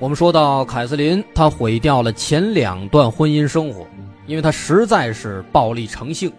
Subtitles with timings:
[0.00, 3.84] 我们说到凯瑟琳，她毁掉了前两段婚姻生活，
[4.26, 6.32] 因为她实在是暴力成性，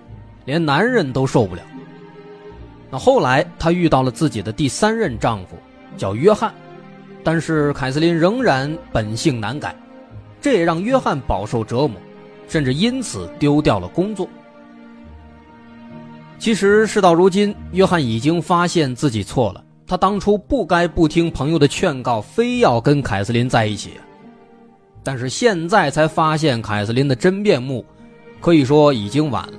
[0.45, 1.61] 连男人都受不了。
[2.89, 5.57] 那后来，她遇到了自己的第三任丈夫，
[5.97, 6.53] 叫约翰，
[7.21, 9.75] 但是凯瑟琳仍然本性难改，
[10.39, 11.91] 这也让约翰饱受折磨，
[12.47, 14.25] 甚至因此丢掉了工作。
[16.39, 19.61] 其实事到如今，约翰已经发现自己错了。
[19.89, 23.93] 他当初不该不听朋友的劝告，非要跟凯瑟琳在一起。
[25.01, 27.83] 但是现在才发现凯瑟琳的真面目，
[28.39, 29.53] 可以说已经晚了。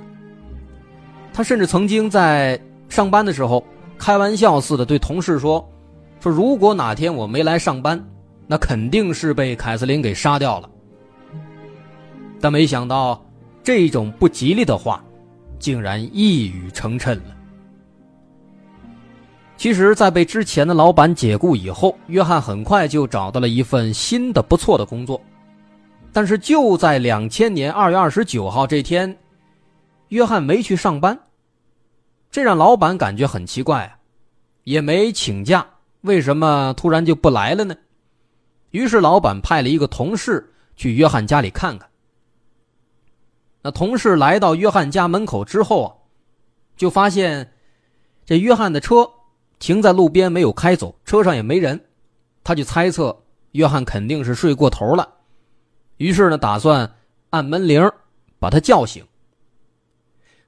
[1.33, 3.61] 他甚至曾经在上班的时候
[3.97, 5.69] 开玩笑似的对同事说
[6.21, 8.01] ：“说如果哪天我没来上班，
[8.47, 10.69] 那肯定是被凯瑟琳给杀掉了。”
[12.39, 13.21] 但没想到，
[13.61, 15.03] 这种不吉利的话，
[15.59, 17.35] 竟然一语成谶了。
[19.61, 25.21] 其实，在被之前的老板解雇以后，约翰很快就找到了一份新的不错的工作。
[26.11, 29.15] 但是，就在两千年二月二十九号这天，
[30.07, 31.15] 约翰没去上班，
[32.31, 33.99] 这让老板感觉很奇怪啊，
[34.63, 35.63] 也没请假，
[36.01, 37.75] 为什么突然就不来了呢？
[38.71, 41.87] 于是，老板派了一个同事去约翰家里看看。
[43.61, 45.93] 那同事来到约翰家门口之后啊，
[46.75, 47.53] 就发现
[48.25, 49.07] 这约翰的车。
[49.61, 51.79] 停在路边没有开走，车上也没人，
[52.43, 53.15] 他就猜测
[53.51, 55.07] 约翰肯定是睡过头了，
[55.97, 56.91] 于是呢打算
[57.29, 57.87] 按门铃
[58.39, 59.05] 把他叫醒。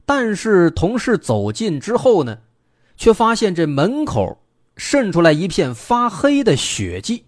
[0.03, 2.40] 但是同事走近之后呢，
[2.97, 4.35] 却发现这门口
[4.78, 7.24] 渗出来一片发黑的血迹。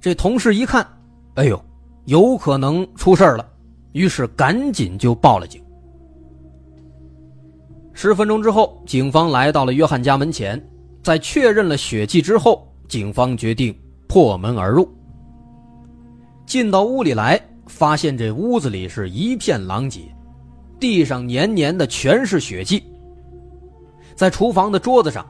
[0.00, 0.86] 这同事一看，
[1.34, 1.60] 哎呦，
[2.04, 3.44] 有可能出事了，
[3.90, 5.60] 于是赶紧就报了警。
[8.00, 10.64] 十分钟之后，警方来到了约翰家门前，
[11.02, 13.76] 在确认了血迹之后，警方决定
[14.06, 14.88] 破门而入。
[16.46, 20.02] 进到屋里来，发现这屋子里是一片狼藉，
[20.78, 22.84] 地上黏黏的全是血迹。
[24.14, 25.26] 在厨房的桌子上，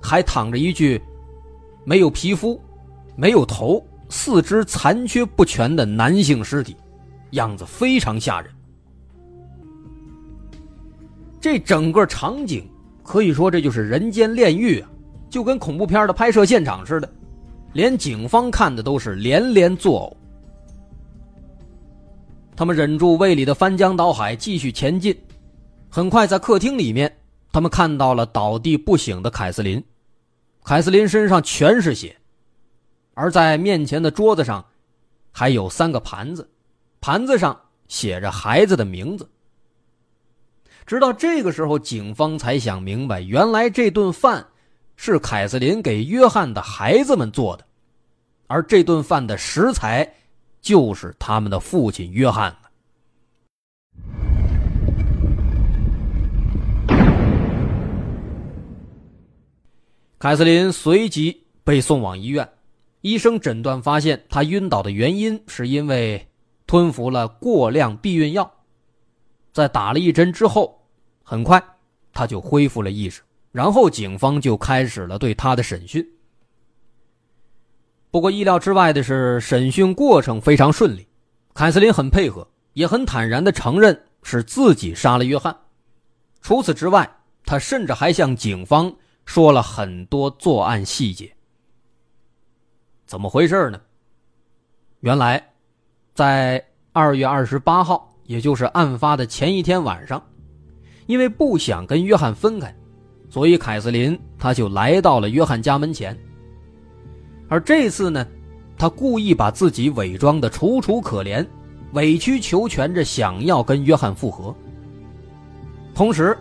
[0.00, 1.02] 还躺着一具
[1.84, 2.62] 没有皮肤、
[3.16, 6.76] 没有头、四肢残缺不全的男性尸体，
[7.32, 8.53] 样子非常吓人。
[11.44, 12.66] 这整个场景
[13.02, 14.88] 可以说这就是人间炼狱啊，
[15.28, 17.12] 就跟恐怖片的拍摄现场似的，
[17.74, 20.16] 连警方看的都是连连作呕。
[22.56, 25.14] 他们忍住胃里的翻江倒海，继续前进。
[25.90, 27.14] 很快，在客厅里面，
[27.52, 29.84] 他们看到了倒地不醒的凯瑟琳。
[30.64, 32.16] 凯瑟琳身上全是血，
[33.12, 34.64] 而在面前的桌子上，
[35.30, 36.48] 还有三个盘子，
[37.02, 37.54] 盘子上
[37.86, 39.28] 写着孩子的名字。
[40.86, 44.46] 直到这个时候，警方才想明白，原来这顿饭
[44.96, 47.64] 是凯瑟琳给约翰的孩子们做的，
[48.48, 50.06] 而这顿饭的食材
[50.60, 52.54] 就是他们的父亲约翰
[60.18, 62.46] 凯瑟琳随即被送往医院，
[63.00, 66.28] 医生诊断发现，她晕倒的原因是因为
[66.66, 68.53] 吞服了过量避孕药。
[69.54, 70.84] 在打了一针之后，
[71.22, 71.62] 很快
[72.12, 73.22] 他就恢复了意识，
[73.52, 76.04] 然后警方就开始了对他的审讯。
[78.10, 81.06] 不过意料之外的是，审讯过程非常顺利，
[81.54, 85.56] 凯瑟琳很配合，也很坦然的承认是自己杀了约翰。
[86.40, 87.08] 除此之外，
[87.44, 88.92] 他甚至还向警方
[89.24, 91.32] 说了很多作案细节。
[93.06, 93.80] 怎么回事呢？
[94.98, 95.52] 原来，
[96.12, 98.10] 在二月二十八号。
[98.26, 100.22] 也就是案发的前一天晚上，
[101.06, 102.74] 因为不想跟约翰分开，
[103.28, 106.16] 所以凯瑟琳她就来到了约翰家门前。
[107.48, 108.26] 而这次呢，
[108.78, 111.46] 她故意把自己伪装的楚楚可怜，
[111.92, 114.54] 委曲求全着想要跟约翰复合。
[115.94, 116.36] 同时，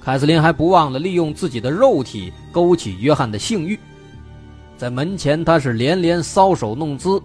[0.00, 3.78] 凯瑟琳还不忘了利用自己的肉体勾起约翰的性欲，
[4.76, 7.22] 在门前她是连连搔首弄姿，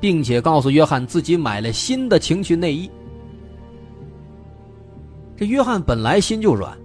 [0.00, 2.90] 并且告诉约翰自己买了新的情趣内衣。
[5.40, 6.76] 这约翰本来心就软，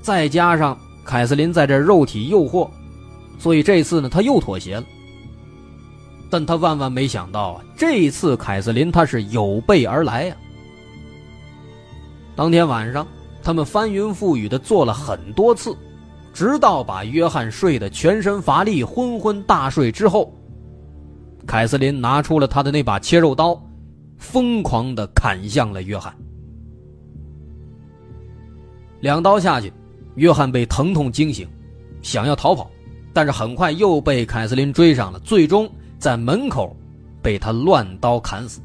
[0.00, 2.70] 再加上凯瑟琳在这肉体诱惑，
[3.36, 4.84] 所以这次呢他又妥协了。
[6.30, 10.36] 但他万万没想到啊，这一次凯瑟琳她是有备而来呀。
[12.36, 13.04] 当天晚上，
[13.42, 15.76] 他们翻云覆雨的做了很多次，
[16.32, 20.32] 直到把约翰睡得全身乏力、昏昏大睡之后，
[21.44, 23.60] 凯瑟琳拿出了他的那把切肉刀，
[24.16, 26.14] 疯狂的砍向了约翰。
[29.06, 29.72] 两刀下去，
[30.16, 31.48] 约翰被疼痛惊醒，
[32.02, 32.68] 想要逃跑，
[33.12, 35.70] 但是很快又被凯瑟琳追上了，最终。
[35.96, 36.76] 在门口，
[37.22, 38.60] 被他乱刀砍死，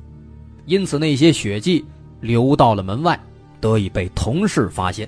[0.66, 1.86] 因此那些血迹
[2.22, 3.18] 流到了门外，
[3.60, 5.08] 得以被同事发现。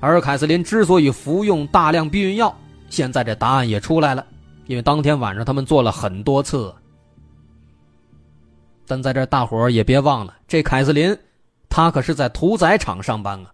[0.00, 2.56] 而凯瑟琳之所以服用大量避孕药，
[2.88, 4.26] 现在这答案也出来了，
[4.66, 6.74] 因为当天晚上他们做了很多次。
[8.86, 11.14] 但在这大伙也别忘了，这凯瑟琳，
[11.68, 13.52] 她可是在屠宰场上班啊。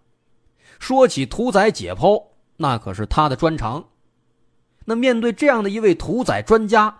[0.79, 2.23] 说起屠宰解剖，
[2.57, 3.85] 那可是他的专长。
[4.85, 6.97] 那面对这样的一位屠宰专家，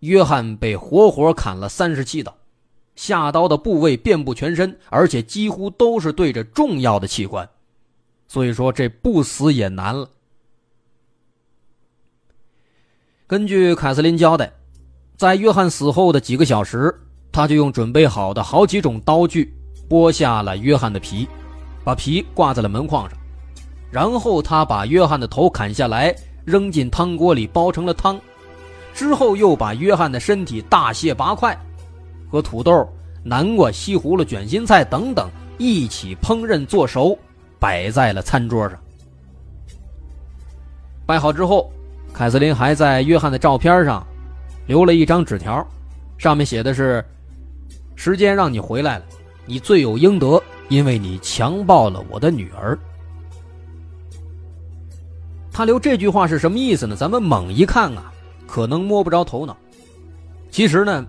[0.00, 2.36] 约翰被活活砍了三十七刀，
[2.96, 7.48] 下刀的部位遍布全身，而且几乎都是对着重要的器官，
[8.28, 10.10] 所以说这不死也难了。
[13.26, 14.52] 根据凯瑟琳交代，
[15.16, 16.92] 在约翰死后的几个小时，
[17.30, 19.54] 他就用准备好的好几种刀具
[19.88, 21.28] 剥下了约翰的皮，
[21.84, 23.16] 把皮挂在了门框上，
[23.90, 26.14] 然后他把约翰的头砍下来，
[26.44, 28.20] 扔进汤锅里煲成了汤。
[28.94, 31.58] 之后又把约翰的身体大卸八块，
[32.30, 32.88] 和土豆、
[33.22, 37.18] 南瓜、西葫芦、卷心菜等等一起烹饪做熟，
[37.58, 38.78] 摆在了餐桌上。
[41.06, 41.70] 摆好之后，
[42.12, 44.06] 凯瑟琳还在约翰的照片上
[44.66, 45.66] 留了一张纸条，
[46.18, 47.04] 上面写的是
[47.96, 49.04] ：“时间让你回来了，
[49.46, 52.78] 你罪有应得，因为你强暴了我的女儿。”
[55.52, 56.94] 他留这句话是什么意思呢？
[56.96, 58.12] 咱们猛一看啊。
[58.46, 59.56] 可能摸不着头脑，
[60.50, 61.06] 其实呢，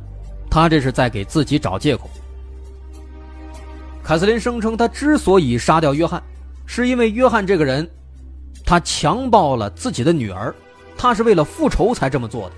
[0.48, 2.08] 他这是在给自己找借口。
[4.04, 6.22] 凯瑟琳声称，他之所以杀掉约翰，
[6.68, 7.90] 是因为约翰这个人，
[8.64, 10.54] 他强暴了自己的女儿，
[10.96, 12.56] 他是为了复仇才这么做的。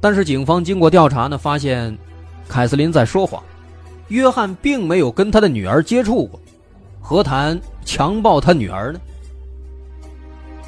[0.00, 1.96] 但是警方经过调查呢，发现
[2.48, 3.40] 凯瑟琳在说谎，
[4.08, 6.40] 约翰并没有跟他的女儿接触过，
[7.00, 9.00] 何谈强暴他女儿呢？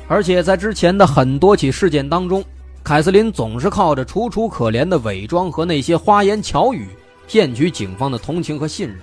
[0.08, 2.44] 而且在之前的很多起事件当中，
[2.84, 6.88] 凯瑟琳总是靠着楚楚可怜的伪装和那些花言巧语
[7.26, 8.98] 骗取警方的同情和信任，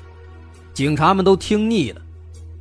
[0.74, 2.02] 警察们都听腻了。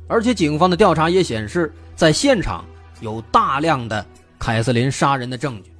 [0.07, 2.65] 而且警方的调查也显示，在现场
[3.01, 4.03] 有大量的
[4.39, 5.71] 凯瑟琳杀人的证据，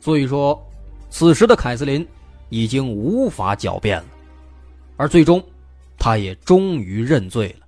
[0.00, 0.58] 所以说，
[1.10, 2.06] 此时的凯瑟琳
[2.48, 4.06] 已经无法狡辩了，
[4.96, 5.44] 而最终，
[5.98, 7.63] 她也终于认罪了。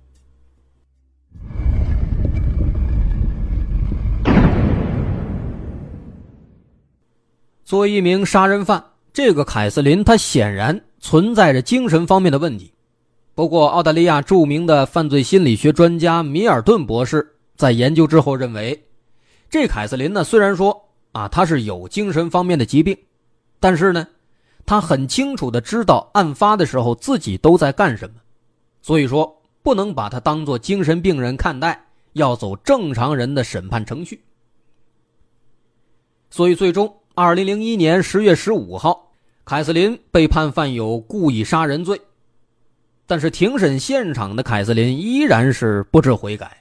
[7.67, 8.81] 作为一名杀人犯，
[9.11, 12.71] 这个凯瑟琳她显然存在着精神方面的问题。
[13.35, 18.81] 不过，澳大利亚著名的犯罪心理学专家米尔顿博士在研究之后认为，
[19.49, 22.97] 这凯瑟琳呢，虽然说啊，她是有精神方面的疾病，
[23.59, 24.07] 但是呢，
[24.65, 28.15] 她很清楚的知道案发的时候自己都在干什么，
[28.81, 34.23] 所以说不能把她当做精神病人看待，要走正常人的审判程序。
[36.29, 36.89] 所以最终。
[37.19, 39.09] 二零零一年十月十五号，
[39.43, 41.99] 凯瑟琳被判犯有故意杀人罪，
[43.07, 46.55] 但是庭审现场的凯瑟琳依然是不知悔改，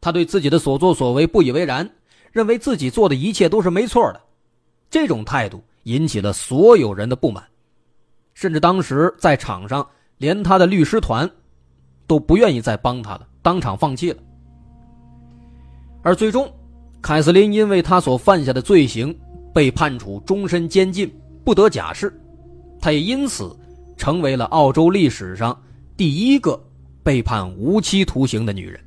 [0.00, 1.90] 他对自己的所作所为不以为然，
[2.30, 4.20] 认为自己做的一切都是没错的，
[4.88, 7.42] 这种态度引起了所有人的不满，
[8.34, 9.84] 甚至当时在场上
[10.18, 11.28] 连他的律师团
[12.06, 14.22] 都不愿意再帮他了，当场放弃了。
[16.04, 16.48] 而最终，
[17.02, 19.12] 凯瑟琳因为他所犯下的罪行。
[19.52, 21.12] 被判处终身监禁，
[21.44, 22.12] 不得假释，
[22.80, 23.54] 他也因此
[23.96, 25.56] 成为了澳洲历史上
[25.96, 26.58] 第一个
[27.02, 28.80] 被判无期徒刑的女人。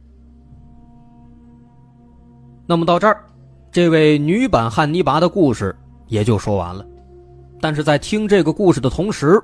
[2.66, 3.24] 那么到这儿，
[3.72, 5.76] 这位女版汉尼拔的故事
[6.08, 6.86] 也就说完了。
[7.62, 9.42] 但是在听这个故事的同时，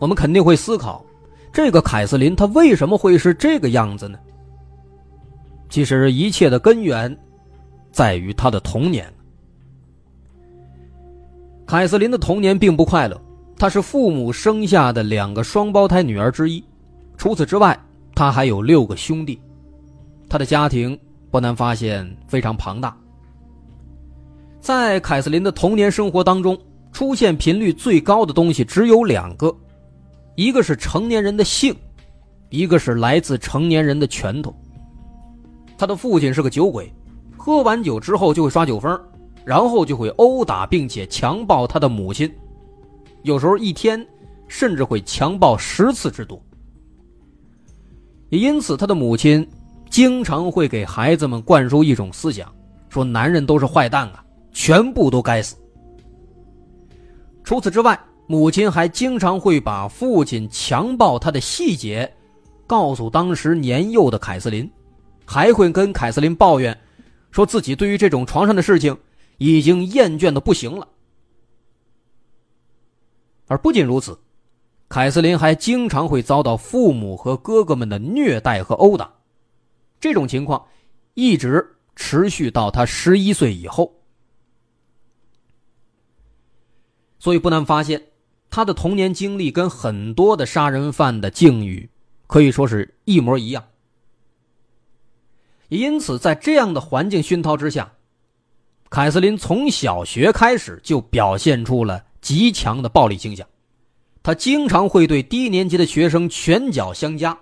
[0.00, 1.04] 我们肯定会思考，
[1.52, 4.18] 这个凯瑟琳她为什么会是这个样子呢？
[5.68, 7.16] 其实一切的根源
[7.92, 9.12] 在于她的童年。
[11.68, 13.20] 凯瑟琳的童年并不快乐，
[13.58, 16.64] 她是父母生下的两个双胞胎女儿之一。
[17.18, 17.78] 除此之外，
[18.14, 19.38] 她还有六个兄弟。
[20.30, 20.98] 她的家庭
[21.30, 22.96] 不难发现非常庞大。
[24.60, 26.58] 在凯瑟琳的童年生活当中，
[26.90, 29.54] 出现频率最高的东西只有两个，
[30.36, 31.76] 一个是成年人的性，
[32.48, 34.56] 一个是来自成年人的拳头。
[35.76, 36.90] 他的父亲是个酒鬼，
[37.36, 38.98] 喝完酒之后就会耍酒疯。
[39.48, 42.30] 然后就会殴打并且强暴他的母亲，
[43.22, 44.06] 有时候一天
[44.46, 46.38] 甚至会强暴十次之多。
[48.28, 49.48] 也因此，他的母亲
[49.88, 52.54] 经常会给孩子们灌输一种思想，
[52.90, 55.56] 说男人都是坏蛋啊，全部都该死。
[57.42, 62.12] 除此之外，母亲还经常会把父亲强暴她的细节
[62.66, 64.70] 告诉当时年幼的凯瑟琳，
[65.24, 66.78] 还会跟凯瑟琳抱怨，
[67.30, 68.94] 说自己对于这种床上的事情
[69.38, 70.86] 已经厌倦的不行了。
[73.46, 74.20] 而不仅如此，
[74.88, 79.10] 凯瑟琳还经常会遭到父母和哥哥们的虐待和殴打，
[79.98, 80.66] 这种情况
[81.14, 83.94] 一直持续到她十一岁以后。
[87.18, 88.02] 所以不难发现。
[88.50, 91.90] 他的童年经历跟很多的杀人犯的境遇
[92.26, 93.68] 可以说是一模一样，
[95.68, 97.92] 因此在这样的环境熏陶之下，
[98.90, 103.46] 凯瑟琳从小学开始就表现出了极强的暴力倾向，
[104.22, 107.38] 他经常会对低年级的学生拳脚相加，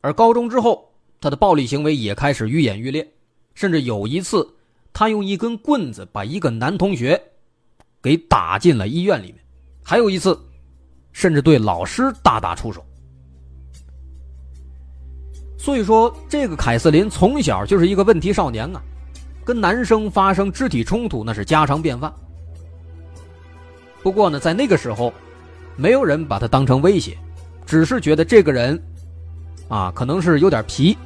[0.00, 3.08] 而高中之后，他的暴力行为也开始愈演愈烈，
[3.54, 4.46] 甚至有一次，
[4.92, 7.20] 他用一根棍子把一个男同学
[8.02, 9.36] 给打进了医院里面。
[9.82, 10.36] 还有一次，
[11.12, 12.84] 甚至对老师大打出手。
[15.56, 18.82] 所以说，这个凯瑟琳从小就是一个问题少年啊，
[19.46, 22.12] 跟男生发生肢体冲突那是家常便饭。
[24.02, 25.14] 不过呢，在那个时候，
[25.76, 27.16] 没有人把他当成威胁，
[27.64, 28.82] 只是觉得这个人，
[29.68, 30.98] 啊，可能是有点皮，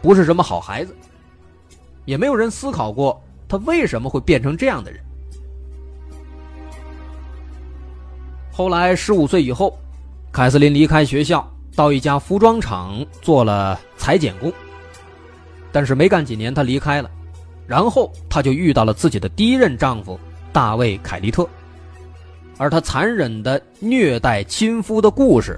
[0.00, 0.94] 不是什么好孩子，
[2.04, 5.02] 也没有人思考过他为什么会变成这样的人。
[8.52, 9.76] 后来十五岁以后，
[10.30, 11.44] 凯瑟琳离开学校，
[11.74, 14.52] 到一家服装厂做了裁剪工。
[15.72, 17.10] 但是没干几年，她离开了，
[17.70, 20.18] 然后她就遇到了自己的第一任丈夫
[20.52, 21.48] 大卫·凯利特，
[22.58, 25.56] 而她残忍的虐待亲夫的故事，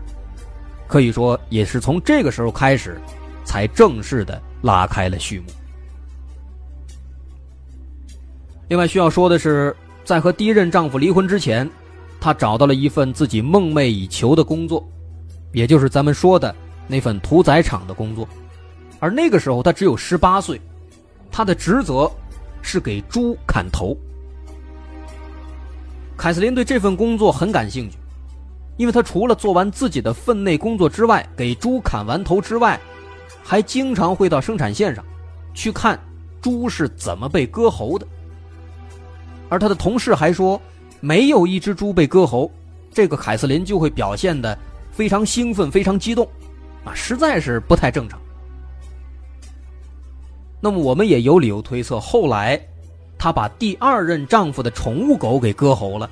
[0.86, 3.00] 可以说也是从这个时候开始，
[3.46, 5.46] 才正式的拉开了序幕。
[8.68, 11.66] 另外需要说的是，在和第一任丈夫离婚之前。
[12.20, 14.86] 她找到了一份自己梦寐以求的工作，
[15.52, 16.54] 也就是咱们说的
[16.86, 18.28] 那份屠宰场的工作。
[19.00, 20.60] 而那个时候她只有十八岁，
[21.32, 22.08] 他的职责
[22.60, 23.96] 是给猪砍头。
[26.16, 27.96] 凯瑟琳对这份工作很感兴趣，
[28.76, 32.78] 因为他除了做完自己的分内工作之外，给猪砍完头之外，
[33.42, 35.04] 还经常会到生产线上
[35.54, 35.98] 去看
[36.40, 38.06] 猪是怎么被割喉的。
[39.48, 40.60] 而他的同事还说。
[41.04, 42.48] 没有一只猪被割喉，
[42.92, 44.56] 这个凯瑟琳就会表现的
[44.92, 46.24] 非常兴奋、非常激动，
[46.84, 48.21] 啊，实在是不太正常。
[50.62, 52.58] 那么我们也有理由推测，后来
[53.18, 56.08] 她把第二任丈夫的宠物狗给割喉了，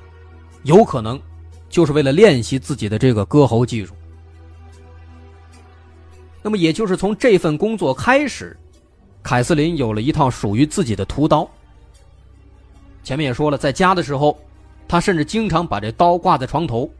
[0.65, 1.19] 有可能
[1.69, 3.95] 就是为了练习自己的这个割喉技术。
[6.43, 8.55] 那么也就是从这份工作开始，
[9.23, 11.49] 凯瑟琳有了一套属于自己的屠刀。
[13.03, 14.37] 前面也说了，在家的时候。
[14.89, 16.91] 他甚至经常把这刀挂在床头，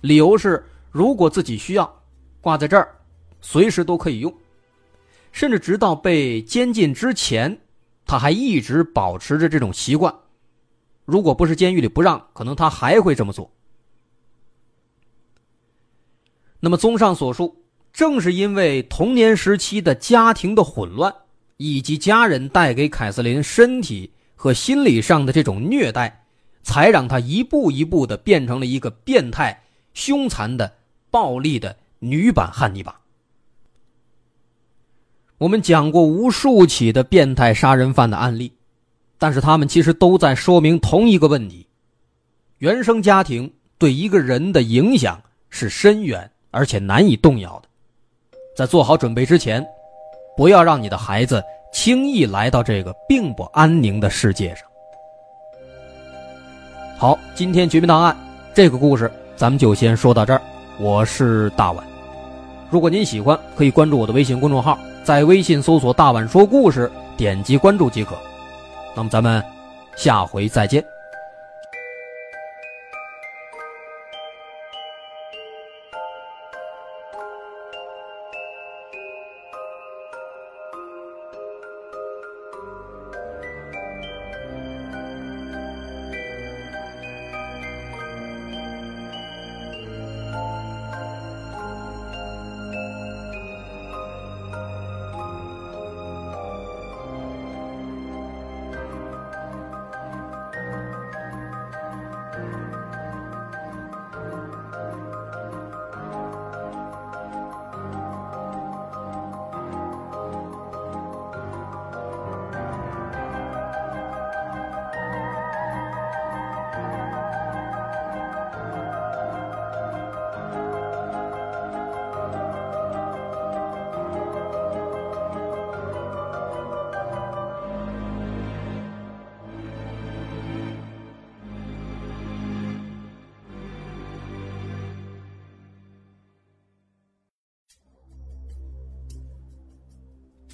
[0.00, 1.88] 理由是如果自己需要，
[2.40, 2.88] 挂在这儿，
[3.40, 4.34] 随时都可以用。
[5.36, 7.58] 甚至直到被监禁之前，
[8.06, 10.14] 他还一直保持着这种习惯。
[11.04, 13.52] 如果不是监狱里不让，可能他还会这么做。
[16.58, 21.14] 那么，综上所述，正是因为童年时期的家庭的混乱，
[21.58, 26.24] 以及家人带给凯瑟琳身体和心理上的这种虐待。
[26.62, 30.78] 才让她一步一步的变成了一个变态、凶残的、
[31.10, 33.02] 暴力的女版汉尼拔。
[35.38, 38.50] 我们讲过无数起的变态杀人犯的案例，
[39.18, 41.66] 但是他们其实都在说明同一个问题：
[42.56, 47.68] 原生家庭对一个人的影响是深远而且难以动摇的。
[48.56, 49.62] 在做好准备之前，
[50.38, 54.66] 不要让你的孩子轻易来到这个并不安宁的世界上。
[56.96, 58.16] 好，今天绝密档案
[58.54, 60.40] 这个故事咱们就先说到这儿。
[60.80, 61.86] 我是大碗，
[62.70, 68.18] 如果您喜欢，可以关注我的微信公众号，在微信搜索“大碗说故事”，点击关注即可。
[68.92, 69.40] 那么咱们
[69.94, 70.84] 下回再见。